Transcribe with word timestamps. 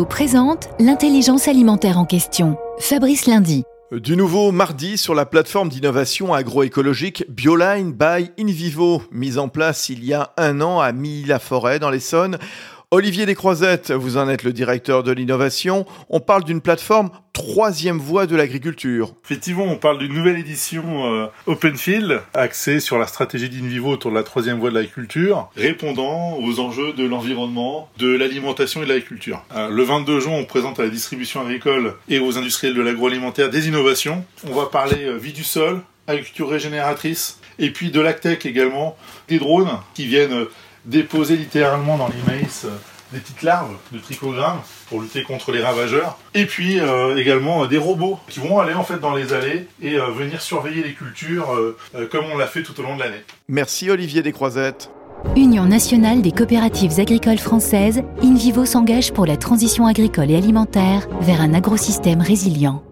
Présente 0.00 0.70
l'intelligence 0.80 1.48
alimentaire 1.48 1.98
en 1.98 2.06
question. 2.06 2.56
Fabrice 2.78 3.26
Lundi. 3.26 3.64
Du 3.92 4.16
nouveau 4.16 4.50
mardi 4.50 4.96
sur 4.96 5.14
la 5.14 5.26
plateforme 5.26 5.68
d'innovation 5.68 6.32
agroécologique 6.32 7.24
Bioline 7.28 7.92
by 7.92 8.30
InVivo, 8.40 9.02
mise 9.12 9.36
en 9.36 9.48
place 9.48 9.90
il 9.90 10.02
y 10.02 10.14
a 10.14 10.32
un 10.38 10.62
an 10.62 10.80
à 10.80 10.92
Milly-la-Forêt 10.92 11.78
dans 11.78 11.90
l'Essonne. 11.90 12.38
Olivier 12.94 13.24
Descroisettes, 13.24 13.90
vous 13.90 14.18
en 14.18 14.28
êtes 14.28 14.42
le 14.42 14.52
directeur 14.52 15.02
de 15.02 15.12
l'innovation. 15.12 15.86
On 16.10 16.20
parle 16.20 16.44
d'une 16.44 16.60
plateforme 16.60 17.08
troisième 17.32 17.96
voie 17.96 18.26
de 18.26 18.36
l'agriculture. 18.36 19.14
Effectivement, 19.24 19.64
on 19.64 19.76
parle 19.76 19.96
d'une 19.96 20.12
nouvelle 20.12 20.38
édition 20.38 21.06
euh, 21.06 21.26
Open 21.46 21.74
Field, 21.74 22.20
axée 22.34 22.80
sur 22.80 22.98
la 22.98 23.06
stratégie 23.06 23.48
d'Invivo 23.48 23.88
autour 23.88 24.10
de 24.10 24.16
la 24.16 24.22
troisième 24.22 24.58
voie 24.58 24.68
de 24.68 24.74
l'agriculture, 24.74 25.48
répondant 25.56 26.36
aux 26.36 26.60
enjeux 26.60 26.92
de 26.92 27.06
l'environnement, 27.06 27.88
de 27.96 28.14
l'alimentation 28.14 28.82
et 28.82 28.84
de 28.84 28.90
l'agriculture. 28.90 29.42
Euh, 29.56 29.70
le 29.70 29.82
22 29.82 30.20
juin, 30.20 30.34
on 30.34 30.44
présente 30.44 30.78
à 30.78 30.82
la 30.82 30.90
distribution 30.90 31.40
agricole 31.40 31.94
et 32.10 32.18
aux 32.18 32.36
industriels 32.36 32.74
de 32.74 32.82
l'agroalimentaire 32.82 33.48
des 33.48 33.68
innovations. 33.68 34.22
On 34.46 34.54
va 34.54 34.66
parler 34.66 35.06
euh, 35.06 35.16
vie 35.16 35.32
du 35.32 35.44
sol, 35.44 35.80
agriculture 36.06 36.50
régénératrice, 36.50 37.40
et 37.58 37.70
puis 37.70 37.90
de 37.90 38.00
l'ACTEC 38.00 38.44
également, 38.44 38.98
des 39.28 39.38
drones 39.38 39.78
qui 39.94 40.04
viennent 40.04 40.46
déposer 40.84 41.36
littéralement 41.36 41.96
dans 41.96 42.08
les 42.08 42.32
maïs 42.32 42.64
euh, 42.64 42.70
des 43.12 43.18
petites 43.18 43.42
larves 43.42 43.76
de 43.92 43.98
trichogramme 43.98 44.60
pour 44.88 45.00
lutter 45.00 45.22
contre 45.22 45.52
les 45.52 45.62
ravageurs. 45.62 46.18
Et 46.34 46.46
puis 46.46 46.80
euh, 46.80 47.16
également 47.16 47.64
euh, 47.64 47.66
des 47.66 47.78
robots 47.78 48.18
qui 48.28 48.40
vont 48.40 48.58
aller 48.58 48.74
en 48.74 48.84
fait 48.84 48.98
dans 48.98 49.14
les 49.14 49.32
allées 49.32 49.66
et 49.82 49.96
venir 49.98 50.40
surveiller 50.40 50.82
les 50.82 50.94
cultures 50.94 51.48
comme 52.10 52.24
on 52.32 52.38
l'a 52.38 52.46
fait 52.46 52.62
tout 52.62 52.78
au 52.80 52.82
long 52.82 52.96
de 52.96 53.00
l'année. 53.00 53.22
Merci 53.48 53.90
Olivier 53.90 54.22
Descroisettes. 54.22 54.90
Union 55.36 55.64
nationale 55.64 56.20
des 56.20 56.32
coopératives 56.32 56.98
agricoles 56.98 57.38
françaises, 57.38 58.02
InVivo 58.22 58.64
s'engage 58.64 59.12
pour 59.12 59.26
la 59.26 59.36
transition 59.36 59.86
agricole 59.86 60.30
et 60.30 60.36
alimentaire 60.36 61.06
vers 61.20 61.40
un 61.40 61.54
agrosystème 61.54 62.20
résilient. 62.20 62.82